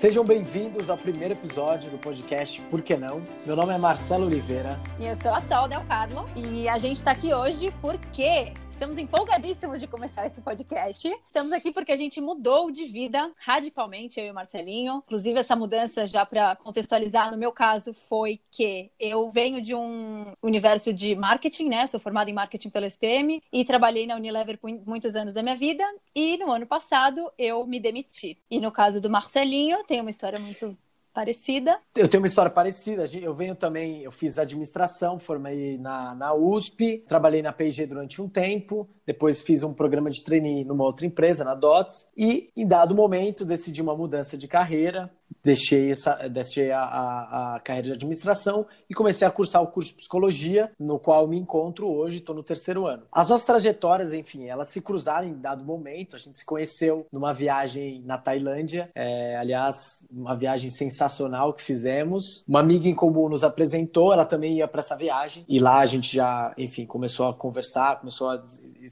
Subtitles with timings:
[0.00, 3.22] Sejam bem-vindos ao primeiro episódio do podcast Por que Não?
[3.44, 4.80] Meu nome é Marcelo Oliveira.
[4.98, 6.24] E eu sou a Sol Del Carlo.
[6.34, 11.06] E a gente está aqui hoje porque Estamos empolgadíssimos de começar esse podcast.
[11.06, 15.02] Estamos aqui porque a gente mudou de vida radicalmente, eu e o Marcelinho.
[15.04, 20.32] Inclusive, essa mudança, já para contextualizar, no meu caso, foi que eu venho de um
[20.42, 21.86] universo de marketing, né?
[21.86, 25.56] Sou formada em marketing pela SPM e trabalhei na Unilever por muitos anos da minha
[25.56, 25.84] vida.
[26.14, 28.38] E no ano passado eu me demiti.
[28.50, 30.74] E no caso do Marcelinho, tem uma história muito
[31.12, 31.80] parecida.
[31.96, 33.04] Eu tenho uma história parecida.
[33.20, 38.28] Eu venho também, eu fiz administração, formei na, na USP, trabalhei na P&G durante um
[38.28, 42.94] tempo, depois fiz um programa de trainee numa outra empresa, na DOTS, e em dado
[42.94, 45.10] momento decidi uma mudança de carreira,
[45.42, 49.90] deixei, essa, deixei a, a, a, carreira de administração e comecei a cursar o curso
[49.90, 53.02] de psicologia, no qual me encontro hoje, estou no terceiro ano.
[53.10, 56.16] As nossas trajetórias, enfim, elas se cruzaram em dado momento.
[56.16, 62.44] A gente se conheceu numa viagem na Tailândia, é, aliás, uma viagem sensacional que fizemos.
[62.46, 65.86] Uma amiga em comum nos apresentou, ela também ia para essa viagem e lá a
[65.86, 68.42] gente já, enfim, começou a conversar, começou a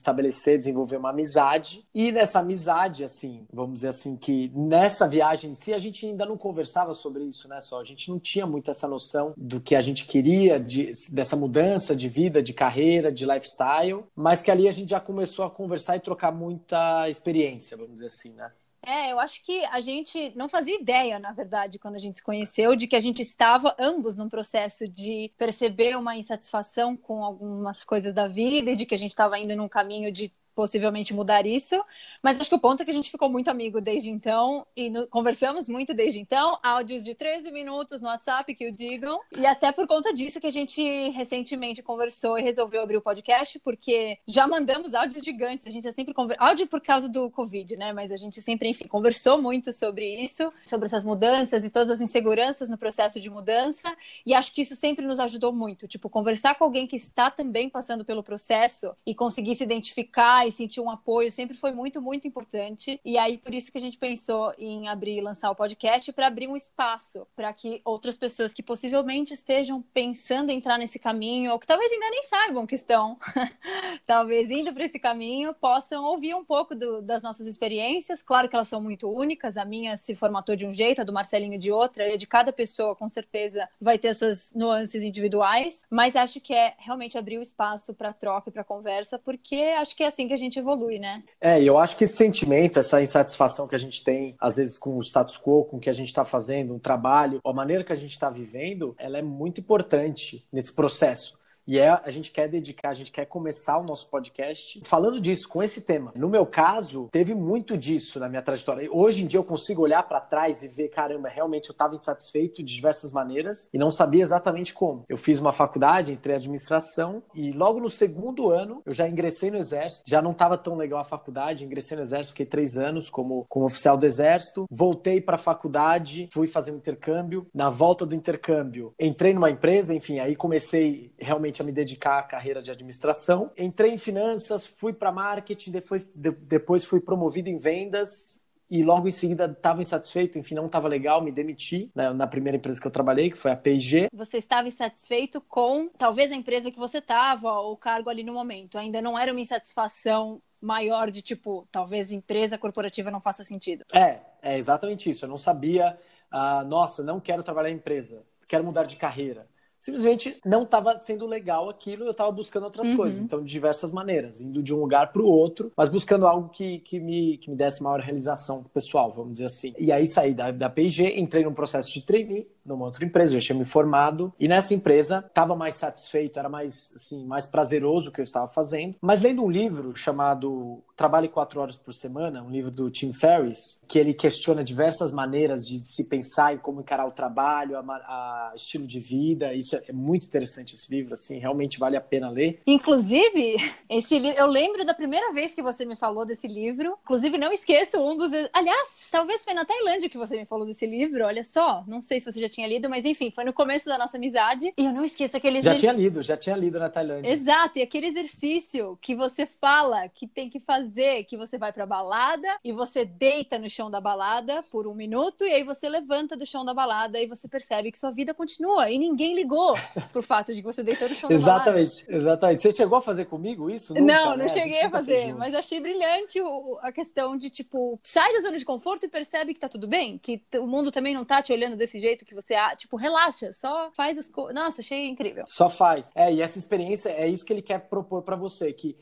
[0.08, 1.84] estabelecer, desenvolver uma amizade.
[1.94, 6.24] E nessa amizade, assim, vamos dizer assim, que nessa viagem em si a gente ainda
[6.24, 7.60] não conversava sobre isso, né?
[7.60, 11.36] Só a gente não tinha muito essa noção do que a gente queria, de, dessa
[11.36, 15.50] mudança de vida, de carreira, de lifestyle, mas que ali a gente já começou a
[15.50, 18.50] conversar e trocar muita experiência, vamos dizer assim, né?
[18.82, 22.22] É, eu acho que a gente não fazia ideia, na verdade, quando a gente se
[22.22, 27.84] conheceu, de que a gente estava ambos num processo de perceber uma insatisfação com algumas
[27.84, 31.46] coisas da vida e de que a gente estava indo num caminho de possivelmente mudar
[31.46, 31.80] isso,
[32.20, 34.90] mas acho que o ponto é que a gente ficou muito amigo desde então e
[34.90, 39.46] no, conversamos muito desde então, áudios de 13 minutos no WhatsApp que o digam, e
[39.46, 44.18] até por conta disso que a gente recentemente conversou e resolveu abrir o podcast, porque
[44.26, 46.34] já mandamos áudios gigantes, a gente já sempre conver...
[46.40, 50.52] áudio por causa do Covid, né, mas a gente sempre, enfim, conversou muito sobre isso,
[50.66, 54.74] sobre essas mudanças e todas as inseguranças no processo de mudança, e acho que isso
[54.74, 59.14] sempre nos ajudou muito, tipo, conversar com alguém que está também passando pelo processo e
[59.14, 63.00] conseguir se identificar e sentir um apoio sempre foi muito, muito importante.
[63.04, 66.26] E aí, por isso que a gente pensou em abrir e lançar o podcast para
[66.26, 71.52] abrir um espaço para que outras pessoas que possivelmente estejam pensando em entrar nesse caminho,
[71.52, 73.18] ou que talvez ainda nem saibam que estão,
[74.06, 78.22] talvez indo para esse caminho, possam ouvir um pouco do, das nossas experiências.
[78.22, 81.12] Claro que elas são muito únicas, a minha se formatou de um jeito, a do
[81.12, 86.16] Marcelinho de outra, e de cada pessoa, com certeza, vai ter suas nuances individuais, mas
[86.16, 90.02] acho que é realmente abrir o espaço para troca e para conversa, porque acho que
[90.02, 91.22] é assim que a gente evolui, né?
[91.40, 94.78] É, e eu acho que esse sentimento, essa insatisfação que a gente tem, às vezes,
[94.78, 97.84] com o status quo, com o que a gente está fazendo, um trabalho, a maneira
[97.84, 101.37] que a gente está vivendo, ela é muito importante nesse processo.
[101.68, 105.46] E é, a gente quer dedicar, a gente quer começar o nosso podcast falando disso,
[105.46, 106.12] com esse tema.
[106.16, 108.88] No meu caso, teve muito disso na minha trajetória.
[108.90, 112.62] Hoje em dia eu consigo olhar para trás e ver, caramba, realmente eu estava insatisfeito
[112.62, 115.04] de diversas maneiras e não sabia exatamente como.
[115.10, 119.50] Eu fiz uma faculdade, entrei em administração e logo no segundo ano eu já ingressei
[119.50, 120.04] no exército.
[120.06, 123.66] Já não estava tão legal a faculdade, ingressei no exército, fiquei três anos como, como
[123.66, 124.64] oficial do exército.
[124.70, 127.46] Voltei para a faculdade, fui fazer um intercâmbio.
[127.52, 132.22] Na volta do intercâmbio, entrei numa empresa, enfim, aí comecei realmente a me dedicar à
[132.22, 133.50] carreira de administração.
[133.56, 139.08] Entrei em finanças, fui para marketing, depois, de, depois fui promovido em vendas e logo
[139.08, 142.86] em seguida estava insatisfeito, enfim, não estava legal, me demiti né, na primeira empresa que
[142.86, 144.08] eu trabalhei, que foi a P&G.
[144.12, 148.34] Você estava insatisfeito com talvez a empresa que você estava ou o cargo ali no
[148.34, 153.84] momento, ainda não era uma insatisfação maior de tipo, talvez empresa corporativa não faça sentido.
[153.92, 155.24] É, é exatamente isso.
[155.24, 155.96] Eu não sabia,
[156.32, 159.46] uh, nossa, não quero trabalhar em empresa, quero mudar de carreira
[159.78, 162.96] simplesmente não estava sendo legal aquilo eu estava buscando outras uhum.
[162.96, 163.20] coisas.
[163.20, 166.78] Então, de diversas maneiras, indo de um lugar para o outro, mas buscando algo que,
[166.80, 169.74] que, me, que me desse maior realização pessoal, vamos dizer assim.
[169.78, 173.40] E aí saí da, da P&G, entrei num processo de trainee numa outra empresa, já
[173.40, 178.12] tinha me formado, e nessa empresa estava mais satisfeito, era mais, assim, mais prazeroso o
[178.12, 178.94] que eu estava fazendo.
[179.00, 183.80] Mas lendo um livro chamado Trabalhe Quatro Horas por Semana, um livro do Tim Ferriss,
[183.86, 188.52] que ele questiona diversas maneiras de se pensar em como encarar o trabalho, a, a
[188.56, 192.28] estilo de vida, isso é, é muito interessante esse livro, assim, realmente vale a pena
[192.28, 192.60] ler.
[192.66, 193.56] Inclusive,
[193.88, 197.96] esse eu lembro da primeira vez que você me falou desse livro, inclusive não esqueço
[197.98, 198.32] um dos...
[198.52, 202.18] Aliás, talvez foi na Tailândia que você me falou desse livro, olha só, não sei
[202.18, 204.72] se você já tinha tinha lido, mas enfim, foi no começo da nossa amizade.
[204.76, 207.30] E eu não esqueço aquele Já tinha lido, já tinha lido na Tailândia.
[207.30, 211.86] Exato, e aquele exercício que você fala que tem que fazer, que você vai pra
[211.86, 216.36] balada e você deita no chão da balada por um minuto e aí você levanta
[216.36, 219.76] do chão da balada e você percebe que sua vida continua e ninguém ligou
[220.12, 221.70] pro fato de que você deitou no chão da balada.
[221.70, 222.62] Exatamente, exatamente.
[222.62, 223.94] Você chegou a fazer comigo isso?
[223.94, 224.48] Nunca, não, não né?
[224.48, 226.40] cheguei a, a fazer, mas achei brilhante
[226.80, 230.18] a questão de, tipo, sai da zona de conforto e percebe que tá tudo bem,
[230.18, 233.90] que o mundo também não tá te olhando desse jeito que você, tipo, relaxa, só
[233.96, 234.54] faz as coisas.
[234.54, 235.44] Nossa, achei incrível.
[235.46, 236.10] Só faz.
[236.14, 238.96] É, e essa experiência é isso que ele quer propor para você, que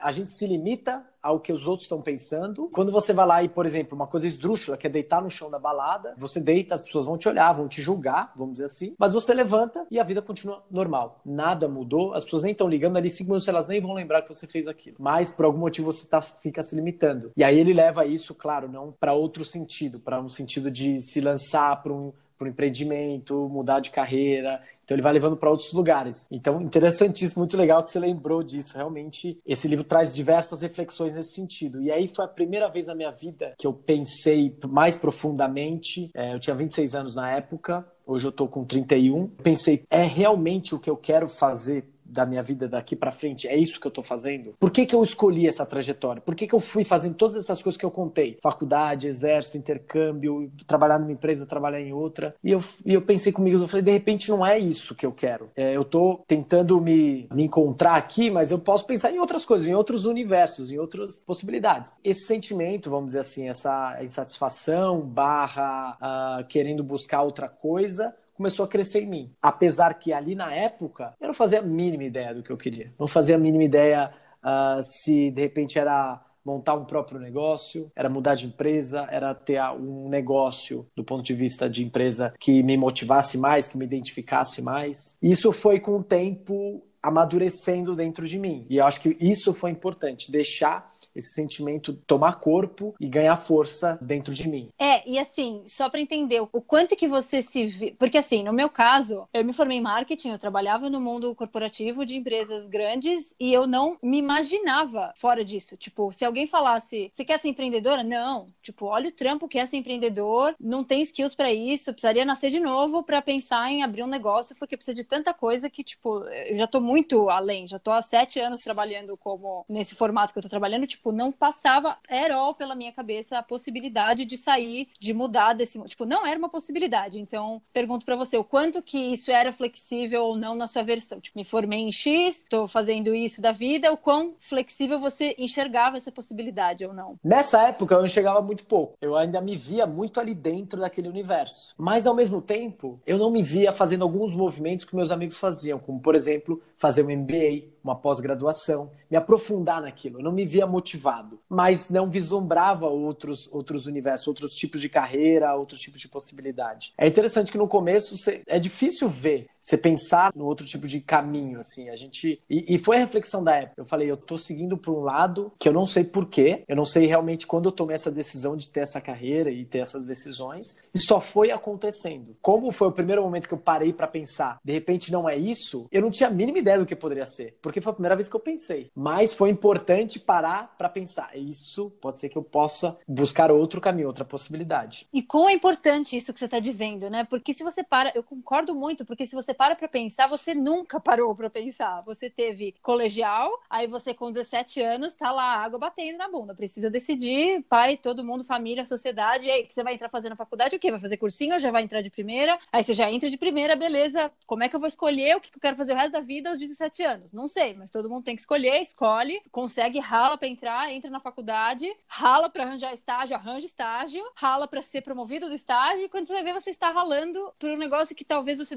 [0.00, 2.68] a gente se limita ao que os outros estão pensando.
[2.72, 5.50] Quando você vai lá e, por exemplo, uma coisa esdrúxula, que é deitar no chão
[5.50, 8.94] da balada, você deita, as pessoas vão te olhar, vão te julgar, vamos dizer assim,
[8.98, 11.20] mas você levanta e a vida continua normal.
[11.24, 14.32] Nada mudou, as pessoas nem estão ligando ali cinco minutos, elas nem vão lembrar que
[14.32, 14.96] você fez aquilo.
[14.98, 17.32] Mas por algum motivo você tá, fica se limitando.
[17.36, 21.20] E aí ele leva isso, claro, não para outro sentido, para um sentido de se
[21.20, 24.62] lançar para um para empreendimento, mudar de carreira.
[24.84, 26.26] Então ele vai levando para outros lugares.
[26.30, 28.74] Então, interessantíssimo, muito legal que você lembrou disso.
[28.74, 31.82] Realmente, esse livro traz diversas reflexões nesse sentido.
[31.82, 36.10] E aí foi a primeira vez na minha vida que eu pensei mais profundamente.
[36.14, 39.26] É, eu tinha 26 anos na época, hoje eu estou com 31.
[39.26, 43.56] Pensei, é realmente o que eu quero fazer da minha vida daqui para frente, é
[43.56, 44.54] isso que eu tô fazendo?
[44.58, 46.22] Por que, que eu escolhi essa trajetória?
[46.22, 48.38] Por que, que eu fui fazendo todas essas coisas que eu contei?
[48.42, 52.34] Faculdade, exército, intercâmbio, trabalhar numa empresa, trabalhar em outra.
[52.42, 55.12] E eu, e eu pensei comigo, eu falei, de repente não é isso que eu
[55.12, 55.50] quero.
[55.54, 59.68] É, eu tô tentando me, me encontrar aqui, mas eu posso pensar em outras coisas,
[59.68, 61.96] em outros universos, em outras possibilidades.
[62.02, 68.68] Esse sentimento, vamos dizer assim, essa insatisfação barra uh, querendo buscar outra coisa, começou a
[68.68, 69.32] crescer em mim.
[69.42, 72.94] Apesar que ali na época eu não fazia a mínima ideia do que eu queria.
[72.98, 74.10] Não fazia a mínima ideia
[74.42, 79.60] uh, se de repente era montar um próprio negócio, era mudar de empresa, era ter
[79.72, 84.62] um negócio do ponto de vista de empresa que me motivasse mais, que me identificasse
[84.62, 85.18] mais.
[85.20, 88.66] Isso foi com o tempo amadurecendo dentro de mim.
[88.70, 93.98] E eu acho que isso foi importante, deixar esse sentimento tomar corpo e ganhar força
[94.00, 94.68] dentro de mim.
[94.78, 98.52] É, e assim, só para entender o quanto que você se vê, porque assim, no
[98.52, 103.34] meu caso, eu me formei em marketing, eu trabalhava no mundo corporativo de empresas grandes
[103.38, 105.76] e eu não me imaginava fora disso.
[105.76, 108.02] Tipo, se alguém falasse, você quer ser empreendedora?
[108.02, 108.46] Não.
[108.62, 112.50] Tipo, olha o trampo que é ser empreendedor, não tem skills para isso, precisaria nascer
[112.50, 116.24] de novo para pensar em abrir um negócio, porque precisa de tanta coisa que, tipo,
[116.24, 120.38] eu já tô muito além, já tô há sete anos trabalhando como nesse formato que
[120.38, 124.88] eu tô trabalhando, tipo, tipo, não passava at pela minha cabeça a possibilidade de sair,
[125.00, 127.18] de mudar desse, tipo, não era uma possibilidade.
[127.18, 131.20] Então, pergunto para você, o quanto que isso era flexível ou não na sua versão?
[131.20, 135.96] Tipo, me formei em X, estou fazendo isso da vida, o quão flexível você enxergava
[135.96, 137.16] essa possibilidade ou não?
[137.22, 138.94] Nessa época eu enxergava muito pouco.
[139.00, 141.74] Eu ainda me via muito ali dentro daquele universo.
[141.78, 145.78] Mas ao mesmo tempo, eu não me via fazendo alguns movimentos que meus amigos faziam,
[145.78, 150.18] como por exemplo, fazer um MBA, uma pós-graduação, me aprofundar naquilo.
[150.18, 155.54] Eu não me via motivado, mas não vislumbrava outros, outros universos, outros tipos de carreira,
[155.54, 156.92] outros tipos de possibilidade.
[156.98, 158.16] É interessante que no começo
[158.46, 161.90] é difícil ver você pensar no outro tipo de caminho, assim.
[161.90, 162.40] A gente.
[162.48, 163.82] E, e, foi a reflexão da época.
[163.82, 166.86] Eu falei, eu tô seguindo por um lado que eu não sei porquê, eu não
[166.86, 170.78] sei realmente quando eu tomei essa decisão de ter essa carreira e ter essas decisões,
[170.94, 172.36] e só foi acontecendo.
[172.40, 175.86] Como foi o primeiro momento que eu parei para pensar, de repente não é isso,
[175.92, 178.28] eu não tinha a mínima ideia do que poderia ser, porque foi a primeira vez
[178.28, 178.90] que eu pensei.
[178.94, 181.36] Mas foi importante parar para pensar.
[181.36, 185.06] Isso pode ser que eu possa buscar outro caminho, outra possibilidade.
[185.12, 187.24] E como é importante isso que você está dizendo, né?
[187.24, 191.00] Porque se você para, eu concordo muito, porque se você para para pensar, você nunca
[191.00, 192.00] parou para pensar.
[192.02, 196.54] Você teve colegial, aí você com 17 anos tá lá, água batendo na bunda.
[196.54, 199.46] Precisa decidir, pai, todo mundo, família, sociedade.
[199.46, 200.92] E aí, que você vai entrar fazendo faculdade, o quê?
[200.92, 202.56] Vai fazer cursinho ou já vai entrar de primeira?
[202.72, 204.30] Aí você já entra de primeira, beleza.
[204.46, 206.50] Como é que eu vou escolher o que eu quero fazer o resto da vida
[206.50, 207.32] aos 17 anos?
[207.32, 211.18] Não sei, mas todo mundo tem que escolher, escolhe, consegue, rala para entrar, entra na
[211.18, 216.04] faculdade, rala para arranjar estágio, arranja estágio, rala para ser promovido do estágio.
[216.04, 218.76] E quando você vai ver, você está ralando por um negócio que talvez você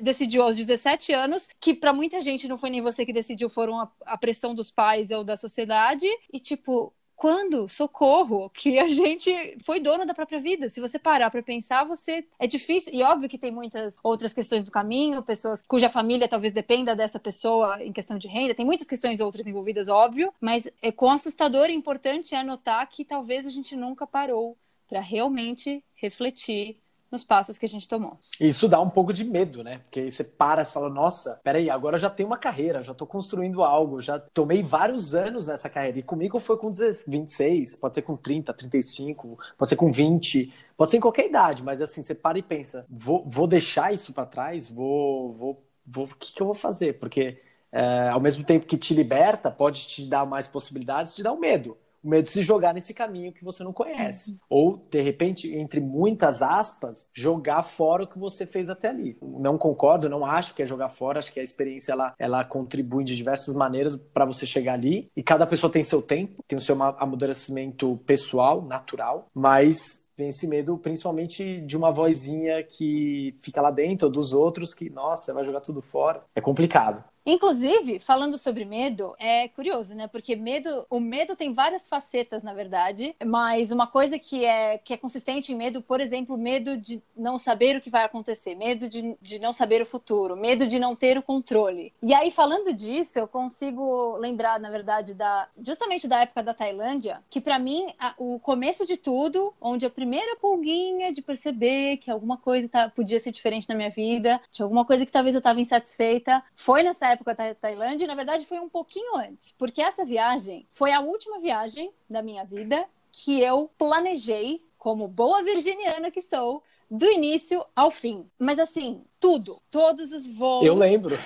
[0.00, 3.80] decidiu aos 17 anos, que para muita gente não foi nem você que decidiu, foram
[3.80, 6.06] a, a pressão dos pais ou da sociedade.
[6.32, 10.70] E tipo, quando socorro que a gente foi dona da própria vida.
[10.70, 14.64] Se você parar para pensar, você é difícil e óbvio que tem muitas outras questões
[14.64, 18.86] do caminho, pessoas cuja família talvez dependa dessa pessoa em questão de renda, tem muitas
[18.86, 23.50] questões outras envolvidas, óbvio, mas é com assustador e importante é anotar que talvez a
[23.50, 24.56] gente nunca parou
[24.88, 28.18] para realmente refletir nos passos que a gente tomou.
[28.38, 29.78] Isso dá um pouco de medo, né?
[29.78, 32.94] Porque aí você para e fala, nossa, peraí, agora eu já tenho uma carreira, já
[32.94, 35.98] tô construindo algo, já tomei vários anos nessa carreira.
[35.98, 40.90] E comigo foi com 26, pode ser com 30, 35, pode ser com 20, pode
[40.90, 44.26] ser em qualquer idade, mas assim, você para e pensa, vou, vou deixar isso para
[44.26, 44.68] trás?
[44.68, 46.98] Vou, vou, vou, o que, que eu vou fazer?
[46.98, 47.40] Porque
[47.72, 51.38] é, ao mesmo tempo que te liberta, pode te dar mais possibilidades, te dá um
[51.38, 54.32] medo o medo de se jogar nesse caminho que você não conhece.
[54.32, 54.38] Uhum.
[54.48, 59.16] Ou, de repente, entre muitas aspas, jogar fora o que você fez até ali.
[59.22, 63.04] Não concordo, não acho que é jogar fora, acho que a experiência ela, ela contribui
[63.04, 65.10] de diversas maneiras para você chegar ali.
[65.16, 70.46] E cada pessoa tem seu tempo, tem o seu amadurecimento pessoal, natural, mas tem esse
[70.46, 75.44] medo principalmente de uma vozinha que fica lá dentro, ou dos outros, que, nossa, vai
[75.44, 76.22] jogar tudo fora.
[76.34, 77.02] É complicado.
[77.30, 80.08] Inclusive, falando sobre medo, é curioso, né?
[80.08, 84.92] Porque medo, o medo tem várias facetas, na verdade, mas uma coisa que é, que
[84.92, 88.88] é consistente em medo, por exemplo, medo de não saber o que vai acontecer, medo
[88.88, 91.92] de, de não saber o futuro, medo de não ter o controle.
[92.02, 97.22] E aí, falando disso, eu consigo lembrar, na verdade, da justamente da época da Tailândia,
[97.30, 102.10] que para mim, a, o começo de tudo, onde a primeira pulguinha de perceber que
[102.10, 105.38] alguma coisa tá, podia ser diferente na minha vida, tinha alguma coisa que talvez eu
[105.38, 110.04] estava insatisfeita, foi nessa época da Tailândia, na verdade foi um pouquinho antes, porque essa
[110.04, 116.22] viagem foi a última viagem da minha vida que eu planejei, como boa virginiana que
[116.22, 118.28] sou, do início ao fim.
[118.38, 120.66] Mas assim, tudo, todos os voos.
[120.66, 121.16] Eu lembro.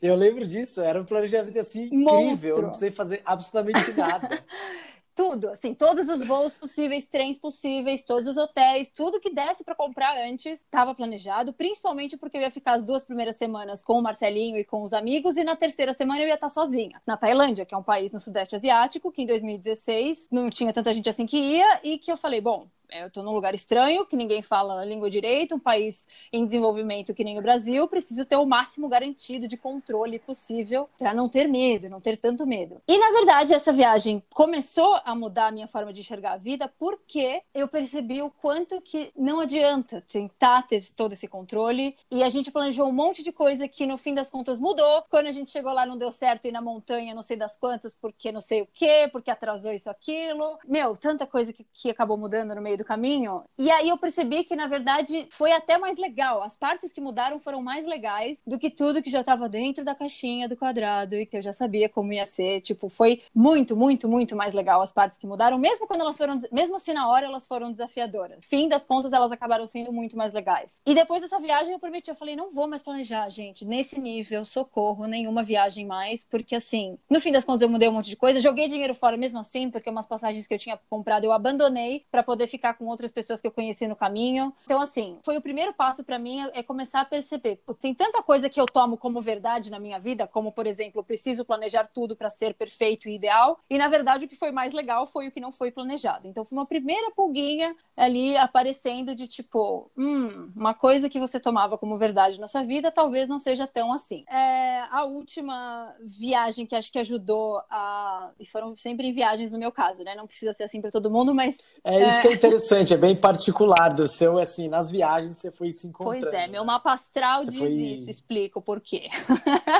[0.00, 2.48] eu lembro disso, era um planejamento assim incrível, Monstro.
[2.48, 4.44] eu não precisei fazer absolutamente nada.
[5.14, 9.74] tudo, assim, todos os voos possíveis, trens possíveis, todos os hotéis, tudo que desse para
[9.74, 14.02] comprar antes estava planejado, principalmente porque eu ia ficar as duas primeiras semanas com o
[14.02, 17.64] Marcelinho e com os amigos e na terceira semana eu ia estar sozinha, na Tailândia,
[17.64, 21.26] que é um país no sudeste asiático, que em 2016 não tinha tanta gente assim
[21.26, 24.80] que ia e que eu falei, bom, eu estou num lugar estranho, que ninguém fala
[24.80, 28.88] a língua direito, um país em desenvolvimento que nem o Brasil, preciso ter o máximo
[28.88, 32.80] garantido de controle possível para não ter medo, não ter tanto medo.
[32.86, 36.72] E na verdade, essa viagem começou a mudar a minha forma de enxergar a vida
[36.78, 42.28] porque eu percebi o quanto que não adianta tentar ter todo esse controle e a
[42.28, 45.02] gente planejou um monte de coisa que no fim das contas mudou.
[45.10, 47.94] Quando a gente chegou lá não deu certo ir na montanha, não sei das quantas,
[47.94, 50.58] porque não sei o quê, porque atrasou isso aquilo.
[50.66, 53.42] Meu, tanta coisa que, que acabou mudando no meio do do caminho.
[53.58, 56.42] E aí eu percebi que, na verdade, foi até mais legal.
[56.42, 59.94] As partes que mudaram foram mais legais do que tudo que já estava dentro da
[59.94, 62.60] caixinha do quadrado e que eu já sabia como ia ser.
[62.60, 66.40] Tipo, foi muito, muito, muito mais legal as partes que mudaram, mesmo quando elas foram,
[66.52, 68.38] mesmo se na hora elas foram desafiadoras.
[68.42, 70.80] Fim das contas, elas acabaram sendo muito mais legais.
[70.84, 74.44] E depois dessa viagem eu prometi, eu falei, não vou mais planejar, gente, nesse nível,
[74.44, 78.16] socorro, nenhuma viagem mais, porque assim, no fim das contas eu mudei um monte de
[78.16, 82.04] coisa, joguei dinheiro fora mesmo assim, porque umas passagens que eu tinha comprado eu abandonei
[82.10, 84.54] para poder ficar com outras pessoas que eu conheci no caminho.
[84.64, 87.60] Então, assim, foi o primeiro passo para mim é começar a perceber.
[87.80, 91.04] Tem tanta coisa que eu tomo como verdade na minha vida, como, por exemplo, eu
[91.04, 93.60] preciso planejar tudo para ser perfeito e ideal.
[93.68, 96.26] E, na verdade, o que foi mais legal foi o que não foi planejado.
[96.26, 101.76] Então, foi uma primeira pulguinha ali aparecendo de tipo, hum, uma coisa que você tomava
[101.76, 104.24] como verdade na sua vida talvez não seja tão assim.
[104.28, 108.30] É, a última viagem que acho que ajudou a.
[108.38, 110.14] E foram sempre viagens no meu caso, né?
[110.14, 111.58] Não precisa ser assim para todo mundo, mas.
[111.82, 112.22] É isso é...
[112.22, 112.53] que é interessante,
[112.92, 116.22] é bem particular do seu, assim, nas viagens você foi se encontrando.
[116.22, 117.68] Pois é, meu mapa astral você diz foi...
[117.68, 119.08] isso, explico por quê.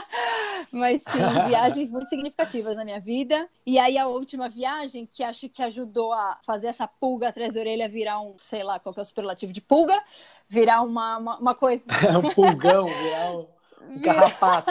[0.71, 3.49] mas sim, viagens muito significativas na minha vida.
[3.67, 7.61] E aí a última viagem que acho que ajudou a fazer essa pulga atrás da
[7.61, 9.99] orelha vir virar um, sei lá, qual que é o superlativo de pulga,
[10.47, 11.83] virar uma, uma, uma coisa.
[12.23, 13.47] um pulgão, virar um,
[13.89, 14.71] um carrapato.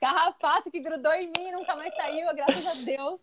[0.00, 3.20] carrapato que grudou em mim e nunca mais saiu, graças a Deus.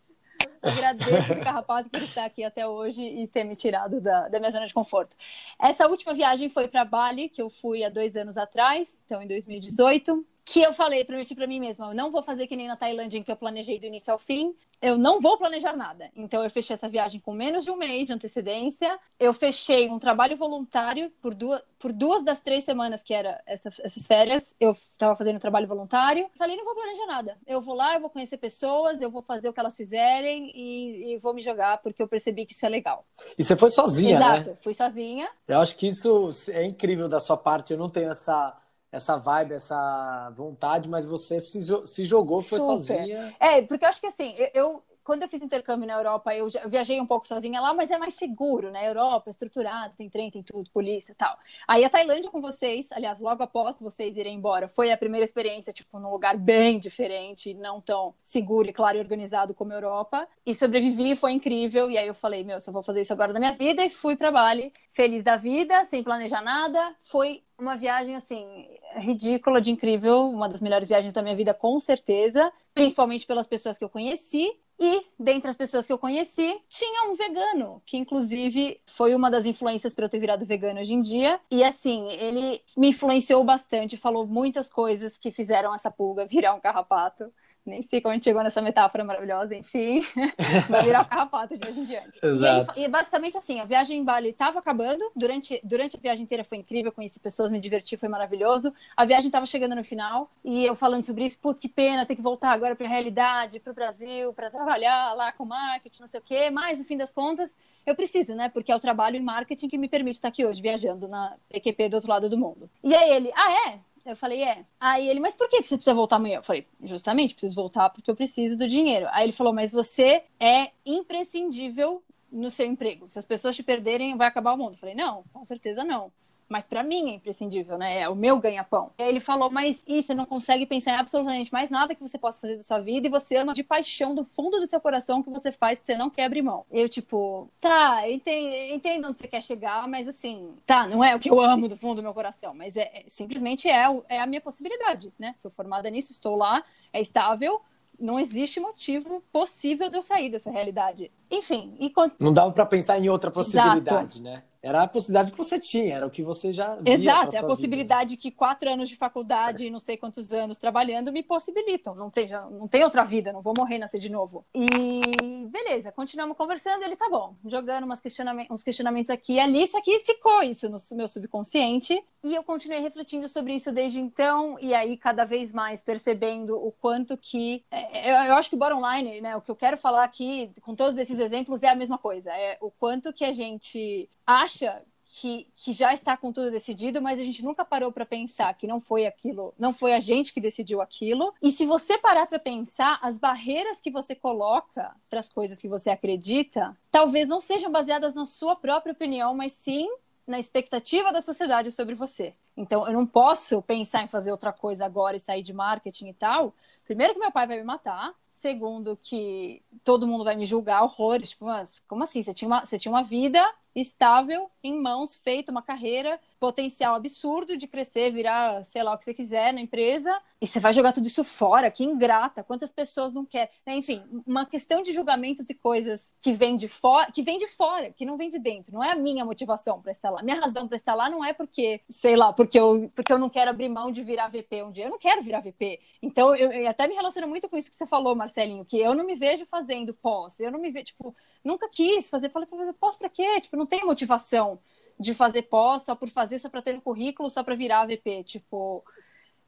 [0.62, 4.52] Agradeço o carrapato por estar aqui até hoje e ter me tirado da, da minha
[4.52, 5.16] zona de conforto.
[5.60, 9.28] Essa última viagem foi para Bali, que eu fui há dois anos atrás, então em
[9.28, 12.76] 2018 que eu falei, prometi para mim mesma, eu não vou fazer que nem na
[12.76, 16.10] Tailândia, em que eu planejei do início ao fim, eu não vou planejar nada.
[16.14, 19.00] Então eu fechei essa viagem com menos de um mês de antecedência.
[19.18, 23.70] Eu fechei um trabalho voluntário por duas, por duas das três semanas que era essa,
[23.82, 24.56] essas férias.
[24.60, 26.28] Eu estava fazendo trabalho voluntário.
[26.36, 27.38] Falei, não vou planejar nada.
[27.46, 31.14] Eu vou lá, eu vou conhecer pessoas, eu vou fazer o que elas fizerem e,
[31.14, 33.06] e vou me jogar porque eu percebi que isso é legal.
[33.38, 34.42] E você foi sozinha, Exato, né?
[34.42, 35.30] Exato, fui sozinha.
[35.48, 37.72] Eu acho que isso é incrível da sua parte.
[37.72, 38.58] Eu não tenho essa
[38.92, 42.74] essa vibe, essa vontade, mas você se, se jogou, foi Super.
[42.74, 43.36] sozinha.
[43.40, 47.00] É, porque eu acho que assim, eu, quando eu fiz intercâmbio na Europa, eu, viajei
[47.00, 48.88] um pouco sozinha lá, mas é mais seguro, né?
[48.88, 51.38] Europa é estruturado, tem trem, tem tudo, polícia e tal.
[51.68, 55.74] Aí a Tailândia com vocês, aliás, logo após vocês irem embora, foi a primeira experiência,
[55.74, 60.28] tipo, num lugar bem diferente, não tão seguro e claro e organizado como a Europa.
[60.46, 61.90] E sobrevivi, foi incrível.
[61.90, 63.84] E aí eu falei, meu, só vou fazer isso agora na minha vida.
[63.84, 66.96] E fui para Bali, feliz da vida, sem planejar nada.
[67.04, 71.80] Foi uma viagem, assim, ridícula de incrível, uma das melhores viagens da minha vida, com
[71.80, 72.52] certeza.
[72.74, 74.52] Principalmente pelas pessoas que eu conheci
[74.84, 79.46] e dentre as pessoas que eu conheci, tinha um vegano, que inclusive foi uma das
[79.46, 81.40] influências para eu ter virado vegano hoje em dia.
[81.52, 86.60] E assim, ele me influenciou bastante, falou muitas coisas que fizeram essa pulga virar um
[86.60, 87.32] carrapato.
[87.66, 90.02] Nem sei como a gente chegou nessa metáfora maravilhosa, enfim.
[90.68, 92.20] Vai virar o carrapato de hoje em diante.
[92.22, 92.80] Exato.
[92.80, 95.12] E, e, basicamente assim, a viagem em Bali estava acabando.
[95.16, 98.74] Durante, durante a viagem inteira foi incrível, conheci pessoas, me diverti, foi maravilhoso.
[98.98, 102.16] A viagem estava chegando no final e eu falando sobre isso, putz, que pena, ter
[102.16, 106.08] que voltar agora para a realidade, para o Brasil, para trabalhar lá com marketing, não
[106.08, 106.50] sei o quê.
[106.50, 107.54] Mas, no fim das contas,
[107.86, 108.50] eu preciso, né?
[108.50, 111.90] Porque é o trabalho em marketing que me permite estar aqui hoje, viajando na PQP
[111.90, 112.70] do outro lado do mundo.
[112.84, 113.80] E aí ele, ah, é?
[114.06, 114.66] Eu falei, é.
[114.80, 116.38] Aí ele, mas por que você precisa voltar amanhã?
[116.38, 119.08] Eu falei, justamente, preciso voltar porque eu preciso do dinheiro.
[119.12, 123.10] Aí ele falou, mas você é imprescindível no seu emprego.
[123.10, 124.74] Se as pessoas te perderem, vai acabar o mundo.
[124.74, 126.12] Eu falei, não, com certeza não
[126.52, 128.02] mas para mim é imprescindível, né?
[128.02, 128.92] É o meu ganha-pão.
[128.98, 132.42] Ele falou, mas e você não consegue pensar em absolutamente mais nada que você possa
[132.42, 135.30] fazer da sua vida e você ama de paixão do fundo do seu coração que
[135.30, 136.66] você faz que você não quebre mão.
[136.70, 141.02] Eu, tipo, tá, eu entendo, eu entendo onde você quer chegar, mas assim, tá, não
[141.02, 143.86] é o que eu amo do fundo do meu coração, mas é, é simplesmente é,
[144.10, 145.34] é a minha possibilidade, né?
[145.38, 147.62] Sou formada nisso, estou lá, é estável,
[147.98, 151.10] não existe motivo possível de eu sair dessa realidade.
[151.30, 154.22] Enfim, e não dava para pensar em outra possibilidade, Exato.
[154.22, 154.44] né?
[154.64, 157.44] Era a possibilidade que você tinha, era o que você já via Exato, é a
[157.44, 158.22] possibilidade vida.
[158.22, 161.96] que quatro anos de faculdade e não sei quantos anos trabalhando me possibilitam.
[161.96, 164.44] Não tem, já, não tem outra vida, não vou morrer e nascer de novo.
[164.54, 169.64] E beleza, continuamos conversando, ele tá bom, jogando umas questionamentos, uns questionamentos aqui e ali,
[169.64, 172.00] isso aqui ficou isso no meu subconsciente.
[172.24, 176.72] E eu continuei refletindo sobre isso desde então, e aí cada vez mais percebendo o
[176.72, 177.64] quanto que.
[177.72, 179.36] É, eu, eu acho que bottom line, né?
[179.36, 182.32] O que eu quero falar aqui, com todos esses exemplos, é a mesma coisa.
[182.32, 187.20] É o quanto que a gente acha que, que, já está com tudo decidido, mas
[187.20, 190.40] a gente nunca parou para pensar que não foi aquilo, não foi a gente que
[190.40, 191.34] decidiu aquilo.
[191.42, 195.68] E se você parar para pensar, as barreiras que você coloca para as coisas que
[195.68, 199.88] você acredita, talvez não sejam baseadas na sua própria opinião, mas sim
[200.32, 202.34] na expectativa da sociedade sobre você.
[202.58, 206.14] Então, eu não posso pensar em fazer outra coisa agora e sair de marketing e
[206.14, 206.56] tal.
[206.86, 211.30] Primeiro que meu pai vai me matar, segundo que todo mundo vai me julgar horrores,
[211.30, 212.24] tipo, mas como assim?
[212.24, 217.56] Você tinha uma, você tinha uma vida estável em mãos, feita uma carreira, potencial absurdo
[217.56, 220.12] de crescer, virar, sei lá, o que você quiser na empresa,
[220.42, 223.76] e você vai jogar tudo isso fora, que ingrata, quantas pessoas não querem, né?
[223.76, 227.92] enfim, uma questão de julgamentos e coisas que vem de fora, que vem de fora,
[227.92, 230.24] que não vem de dentro, não é a minha motivação para estar lá.
[230.24, 233.30] Minha razão para estar lá não é porque, sei lá, porque eu, porque eu não
[233.30, 235.80] quero abrir mão de virar VP um dia, eu não quero virar VP.
[236.02, 238.96] Então, eu, eu até me relaciono muito com isso que você falou, Marcelinho, que eu
[238.96, 242.74] não me vejo fazendo pós, eu não me vejo, tipo, nunca quis fazer, falei, fazer
[242.74, 243.42] pós para quê?
[243.42, 244.60] Tipo, não tenho motivação
[245.00, 248.84] de fazer pós só por fazer, só para ter currículo, só para virar VP, tipo.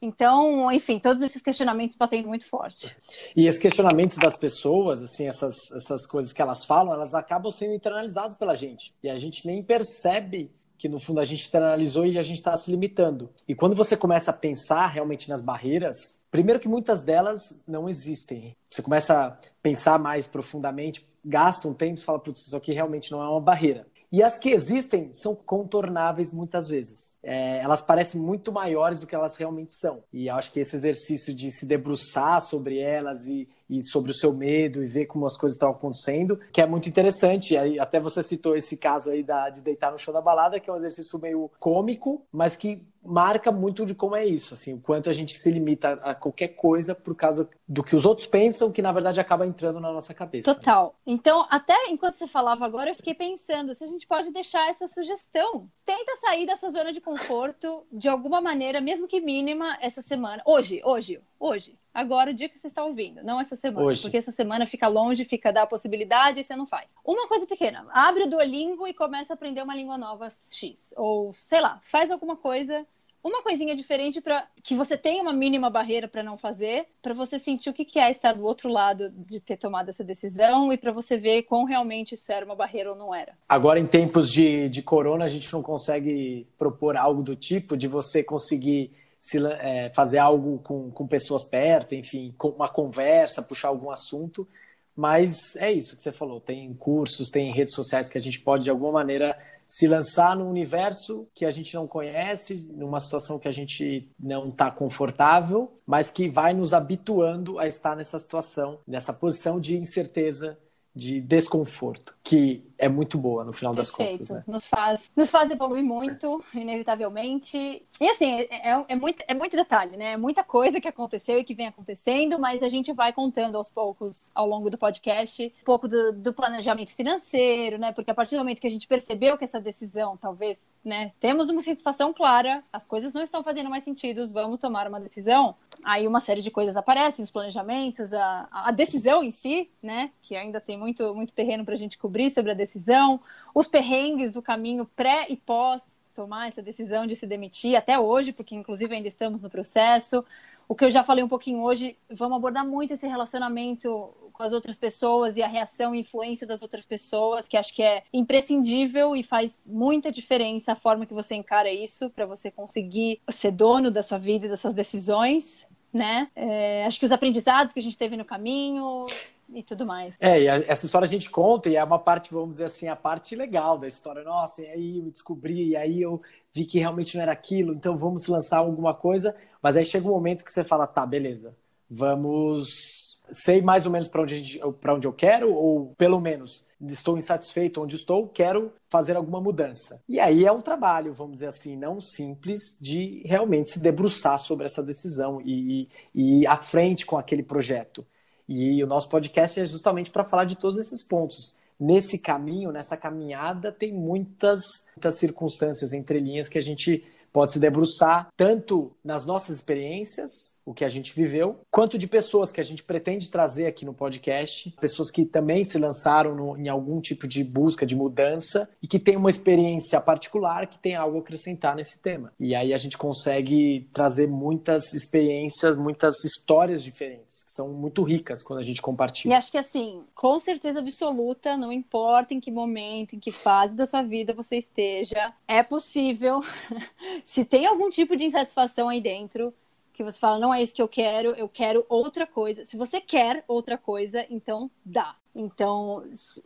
[0.02, 2.94] Então, enfim, todos esses questionamentos batendo muito forte.
[3.36, 7.74] E esses questionamentos das pessoas, assim, essas, essas coisas que elas falam, elas acabam sendo
[7.74, 8.94] internalizadas pela gente.
[9.02, 12.56] E a gente nem percebe que no fundo a gente internalizou e a gente está
[12.58, 13.30] se limitando.
[13.48, 18.58] E quando você começa a pensar realmente nas barreiras, primeiro que muitas delas não existem.
[18.70, 23.10] Você começa a pensar mais profundamente, gasta um tempo e fala, putz, isso aqui realmente
[23.10, 23.88] não é uma barreira.
[24.14, 27.18] E as que existem são contornáveis muitas vezes.
[27.24, 30.04] É, elas parecem muito maiores do que elas realmente são.
[30.14, 34.32] E acho que esse exercício de se debruçar sobre elas e, e sobre o seu
[34.32, 37.58] medo e ver como as coisas estão acontecendo, que é muito interessante.
[37.58, 40.70] Aí, até você citou esse caso aí da, de deitar no chão da balada, que
[40.70, 44.80] é um exercício meio cômico, mas que marca muito de como é isso, assim, o
[44.80, 48.72] quanto a gente se limita a qualquer coisa por causa do que os outros pensam,
[48.72, 50.54] que na verdade acaba entrando na nossa cabeça.
[50.54, 50.96] Total.
[51.06, 54.88] Então, até enquanto você falava agora, eu fiquei pensando se a gente pode deixar essa
[54.88, 55.70] sugestão.
[55.86, 60.42] Tenta sair da sua zona de conforto de alguma maneira, mesmo que mínima, essa semana.
[60.46, 61.78] Hoje, hoje, hoje.
[61.94, 63.86] Agora, o dia que você está ouvindo, não essa semana.
[63.86, 64.02] Hoje.
[64.02, 66.90] Porque essa semana fica longe, fica da possibilidade e você não faz.
[67.06, 70.92] Uma coisa pequena, abre o Duolingo e começa a aprender uma língua nova X.
[70.98, 72.86] Ou, sei lá, faz alguma coisa
[73.24, 77.40] uma coisinha diferente para que você tenha uma mínima barreira para não fazer, para você
[77.40, 80.92] sentir o que, é estar do outro lado de ter tomado essa decisão e para
[80.92, 83.34] você ver quão realmente isso era uma barreira ou não era.
[83.48, 87.88] Agora, em tempos de, de corona, a gente não consegue propor algo do tipo de
[87.88, 93.70] você conseguir se, é, fazer algo com, com pessoas perto, enfim, com uma conversa, puxar
[93.70, 94.46] algum assunto
[94.94, 96.42] Mas é isso que você falou.
[96.42, 100.50] Tem cursos, tem redes sociais que a gente pode, de alguma maneira, se lançar num
[100.50, 106.12] universo que a gente não conhece, numa situação que a gente não está confortável, mas
[106.12, 110.58] que vai nos habituando a estar nessa situação, nessa posição de incerteza,
[110.96, 113.98] de desconforto, que é muito boa no final Perfeito.
[113.98, 114.30] das contas.
[114.30, 114.44] Né?
[114.46, 117.58] Nos, faz, nos faz evoluir muito, inevitavelmente.
[118.00, 120.14] E assim, é, é, é, muito, é muito detalhe, né?
[120.14, 123.70] É muita coisa que aconteceu e que vem acontecendo, mas a gente vai contando aos
[123.70, 127.94] poucos, ao longo do podcast, um pouco do, do planejamento financeiro, né?
[127.94, 131.14] Porque a partir do momento que a gente percebeu que essa decisão, talvez, né?
[131.20, 135.56] Temos uma satisfação clara, as coisas não estão fazendo mais sentido, vamos tomar uma decisão.
[135.84, 140.12] Aí uma série de coisas aparecem, os planejamentos, a, a decisão em si, né?
[140.22, 143.20] Que ainda tem muito, muito terreno para a gente cobrir sobre a decisão decisão,
[143.54, 145.82] os perrengues do caminho pré e pós
[146.14, 150.24] tomar essa decisão de se demitir, até hoje, porque inclusive ainda estamos no processo.
[150.68, 154.52] O que eu já falei um pouquinho hoje, vamos abordar muito esse relacionamento com as
[154.52, 159.16] outras pessoas e a reação e influência das outras pessoas, que acho que é imprescindível
[159.16, 163.92] e faz muita diferença a forma que você encara isso para você conseguir ser dono
[163.92, 166.30] da sua vida e das suas decisões, né?
[166.36, 169.06] É, acho que os aprendizados que a gente teve no caminho,
[169.54, 170.16] e tudo mais.
[170.20, 172.88] É, e a, essa história a gente conta e é uma parte, vamos dizer assim,
[172.88, 174.24] a parte legal da história.
[174.24, 176.22] Nossa, e aí eu descobri, e aí eu
[176.54, 179.36] vi que realmente não era aquilo, então vamos lançar alguma coisa.
[179.62, 181.56] Mas aí chega um momento que você fala, tá, beleza,
[181.90, 183.04] vamos.
[183.32, 187.96] Sei mais ou menos para onde, onde eu quero, ou pelo menos estou insatisfeito onde
[187.96, 190.02] estou, quero fazer alguma mudança.
[190.08, 194.66] E aí é um trabalho, vamos dizer assim, não simples, de realmente se debruçar sobre
[194.66, 198.06] essa decisão e, e, e ir à frente com aquele projeto.
[198.48, 201.56] E o nosso podcast é justamente para falar de todos esses pontos.
[201.80, 204.62] Nesse caminho, nessa caminhada, tem muitas,
[204.96, 210.74] muitas circunstâncias entre linhas que a gente pode se debruçar tanto nas nossas experiências o
[210.74, 214.74] que a gente viveu, quanto de pessoas que a gente pretende trazer aqui no podcast,
[214.80, 219.00] pessoas que também se lançaram no, em algum tipo de busca de mudança e que
[219.00, 222.32] têm uma experiência particular, que tem algo a acrescentar nesse tema.
[222.40, 228.44] E aí a gente consegue trazer muitas experiências, muitas histórias diferentes, que são muito ricas
[228.44, 229.34] quando a gente compartilha.
[229.34, 233.76] E acho que assim, com certeza absoluta, não importa em que momento, em que fase
[233.76, 236.42] da sua vida você esteja, é possível,
[237.24, 239.54] se tem algum tipo de insatisfação aí dentro,
[239.94, 242.66] que você fala, não é isso que eu quero, eu quero outra coisa.
[242.66, 245.16] Se você quer outra coisa, então dá.
[245.36, 246.04] Então,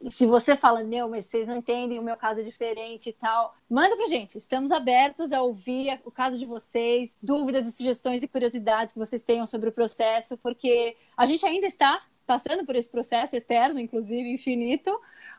[0.09, 3.53] se você fala, não, mas vocês não entendem, o meu caso é diferente e tal,
[3.69, 4.37] manda pra gente.
[4.37, 9.21] Estamos abertos a ouvir o caso de vocês, dúvidas e sugestões e curiosidades que vocês
[9.21, 14.29] tenham sobre o processo, porque a gente ainda está passando por esse processo eterno, inclusive
[14.29, 14.91] infinito,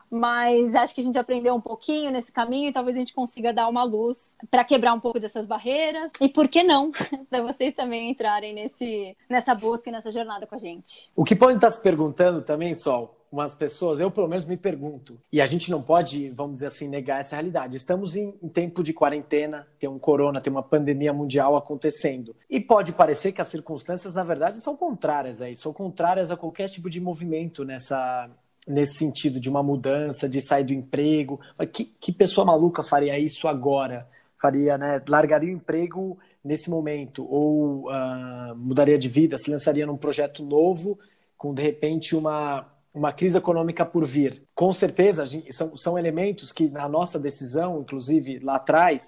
[0.09, 3.53] mas acho que a gente aprendeu um pouquinho nesse caminho e talvez a gente consiga
[3.53, 6.91] dar uma luz para quebrar um pouco dessas barreiras e por que não
[7.29, 11.09] para vocês também entrarem nesse nessa busca e nessa jornada com a gente.
[11.15, 15.19] O que pode estar se perguntando também, Sol, umas pessoas, eu pelo menos me pergunto,
[15.31, 17.77] e a gente não pode, vamos dizer assim, negar essa realidade.
[17.77, 22.35] Estamos em, em, tempo de quarentena, tem um corona, tem uma pandemia mundial acontecendo.
[22.49, 26.37] E pode parecer que as circunstâncias, na verdade, são contrárias a isso, são contrárias a
[26.37, 28.29] qualquer tipo de movimento nessa,
[28.69, 31.39] nesse sentido de uma mudança, de sair do emprego.
[31.73, 34.07] Que, que pessoa maluca faria isso agora?
[34.39, 35.01] Faria, né?
[35.07, 40.97] Largaria o emprego nesse momento ou uh, mudaria de vida, se lançaria num projeto novo
[41.35, 44.43] com de repente uma uma crise econômica por vir.
[44.55, 49.03] Com certeza, gente, são, são elementos que na nossa decisão, inclusive lá atrás,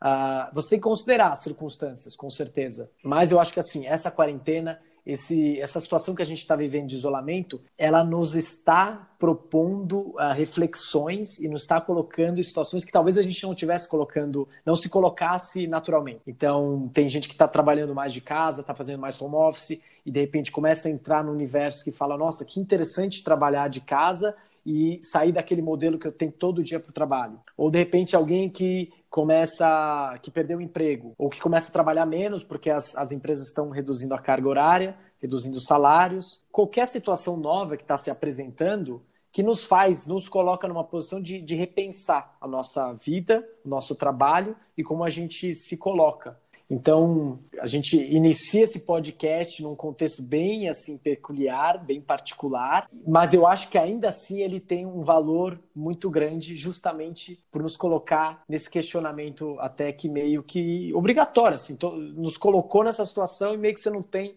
[0.00, 2.90] uh, você tem que considerar as circunstâncias, com certeza.
[3.02, 6.88] Mas eu acho que assim, essa quarentena esse, essa situação que a gente está vivendo
[6.88, 12.92] de isolamento, ela nos está propondo uh, reflexões e nos está colocando em situações que
[12.92, 16.22] talvez a gente não tivesse colocando, não se colocasse naturalmente.
[16.26, 20.10] Então, tem gente que está trabalhando mais de casa, está fazendo mais home office e
[20.10, 24.34] de repente começa a entrar no universo que fala: nossa, que interessante trabalhar de casa
[24.66, 27.38] e sair daquele modelo que eu tenho todo dia para o trabalho.
[27.56, 32.04] Ou de repente alguém que começa, que perdeu o emprego, ou que começa a trabalhar
[32.04, 36.42] menos porque as, as empresas estão reduzindo a carga horária, reduzindo os salários.
[36.50, 39.00] Qualquer situação nova que está se apresentando
[39.30, 43.94] que nos faz, nos coloca numa posição de, de repensar a nossa vida, o nosso
[43.94, 46.36] trabalho e como a gente se coloca.
[46.68, 53.46] Então, a gente inicia esse podcast num contexto bem assim peculiar, bem particular, mas eu
[53.46, 58.70] acho que ainda assim ele tem um valor muito grande justamente por nos colocar nesse
[58.70, 61.76] questionamento até que meio que obrigatório, assim,
[62.14, 64.36] nos colocou nessa situação e meio que você não tem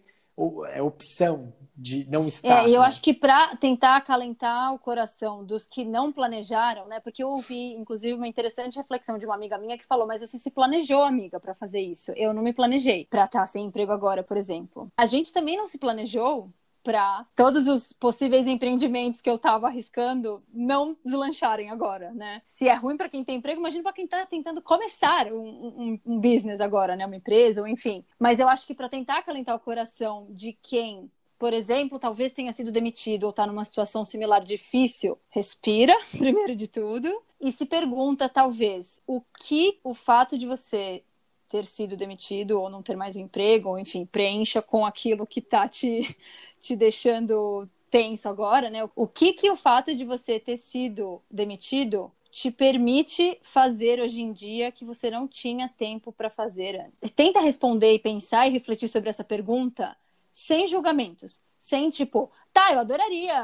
[0.70, 2.64] é opção de não estar.
[2.64, 2.86] É, eu né?
[2.88, 6.98] acho que para tentar acalentar o coração dos que não planejaram, né?
[6.98, 10.38] Porque eu ouvi, inclusive, uma interessante reflexão de uma amiga minha que falou: Mas você
[10.38, 12.10] se planejou, amiga, para fazer isso?
[12.16, 14.90] Eu não me planejei para estar sem emprego agora, por exemplo.
[14.96, 16.50] A gente também não se planejou
[16.82, 22.40] para todos os possíveis empreendimentos que eu estava arriscando não deslancharem agora, né?
[22.42, 26.00] Se é ruim para quem tem emprego, imagina para quem está tentando começar um, um,
[26.06, 27.04] um, business agora, né?
[27.04, 28.04] Uma empresa, ou enfim.
[28.18, 32.52] Mas eu acho que para tentar acalentar o coração de quem por exemplo, talvez tenha
[32.52, 38.28] sido demitido ou está numa situação similar difícil, respira, primeiro de tudo, e se pergunta,
[38.28, 41.04] talvez, o que o fato de você
[41.48, 45.40] ter sido demitido ou não ter mais um emprego, ou enfim, preencha com aquilo que
[45.40, 46.16] está te,
[46.60, 48.88] te deixando tenso agora, né?
[48.94, 54.32] O que que o fato de você ter sido demitido te permite fazer hoje em
[54.32, 57.10] dia que você não tinha tempo para fazer antes?
[57.12, 59.96] Tenta responder e pensar e refletir sobre essa pergunta
[60.38, 63.34] sem julgamentos, sem tipo, tá, eu adoraria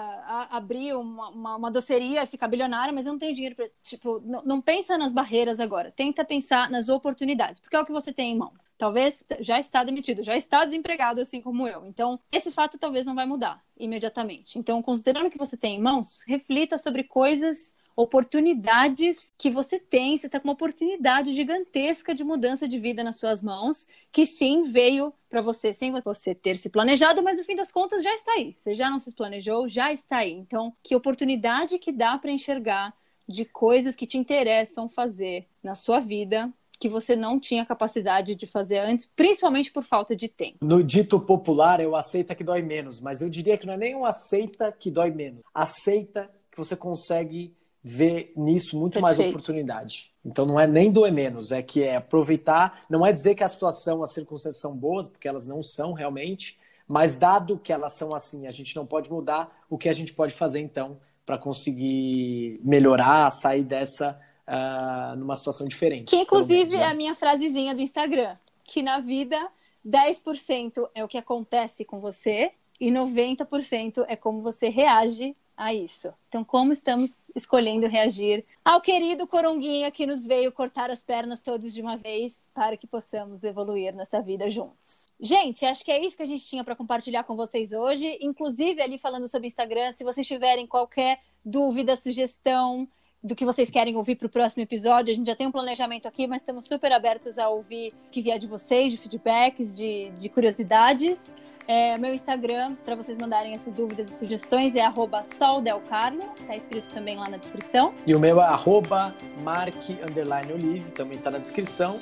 [0.49, 4.21] abrir uma, uma, uma, doceria e ficar bilionária, mas eu não tenho dinheiro para Tipo,
[4.25, 5.91] não, não, pensa nas barreiras agora.
[5.91, 8.71] Tenta pensar nas oportunidades, porque é o que você tem em mãos.
[8.79, 11.85] Talvez já está demitido, já está desempregado, assim como eu.
[11.85, 14.57] Então, esse fato talvez não vai mudar imediatamente.
[14.57, 20.17] Então, considerando o que você tem em mãos, reflita sobre coisas oportunidades que você tem.
[20.17, 24.63] Você está com uma oportunidade gigantesca de mudança de vida nas suas mãos, que sim
[24.63, 28.33] veio para você sem você ter se planejado, mas no fim das contas já está
[28.33, 28.57] aí.
[28.63, 30.33] Você já não se planejou, já está aí.
[30.33, 32.93] Então, que oportunidade que dá para enxergar
[33.29, 38.47] de coisas que te interessam fazer na sua vida que você não tinha capacidade de
[38.47, 40.59] fazer antes, principalmente por falta de tempo.
[40.61, 43.95] No dito popular, eu aceita que dói menos, mas eu diria que não é nem
[43.95, 45.41] um aceita que dói menos.
[45.55, 47.55] Aceita que você consegue
[47.87, 49.19] vê nisso muito Perfeito.
[49.19, 50.11] mais oportunidade.
[50.25, 53.49] Então não é nem doer menos, é que é aproveitar, não é dizer que a
[53.49, 58.15] situação, as circunstâncias são boas, porque elas não são realmente, mas dado que elas são
[58.15, 62.59] assim, a gente não pode mudar, o que a gente pode fazer então para conseguir
[62.65, 64.19] melhorar, sair dessa
[64.49, 66.09] uh, numa situação diferente.
[66.09, 66.87] Que inclusive menos, né?
[66.87, 69.39] é a minha frasezinha do Instagram, que na vida
[69.87, 76.13] 10% é o que acontece com você e 90% é como você reage a isso.
[76.29, 81.73] Então, como estamos escolhendo reagir ao querido Coronguinha que nos veio cortar as pernas todos
[81.73, 85.05] de uma vez para que possamos evoluir nessa vida juntos?
[85.21, 88.19] Gente, acho que é isso que a gente tinha para compartilhar com vocês hoje.
[88.21, 92.89] Inclusive, ali falando sobre Instagram, se vocês tiverem qualquer dúvida, sugestão
[93.23, 96.07] do que vocês querem ouvir para o próximo episódio, a gente já tem um planejamento
[96.07, 100.11] aqui, mas estamos super abertos a ouvir o que vier de vocês, de feedbacks, de,
[100.11, 101.19] de curiosidades.
[101.67, 104.85] É, meu Instagram, para vocês mandarem essas dúvidas e sugestões, é
[105.23, 107.95] soldelcarno, tá escrito também lá na descrição.
[108.07, 111.99] E o meu é arroba mark_olive, também tá na descrição.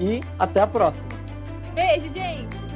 [0.00, 1.10] E até a próxima.
[1.74, 2.75] Beijo, gente!